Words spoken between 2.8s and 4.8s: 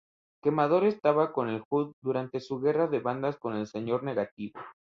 de bandas con Señor Negativo.